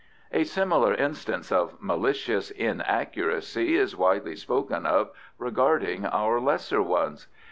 [0.31, 7.27] A similar instance of malicious inaccuracy is widely spoken of regarding our lesser ones.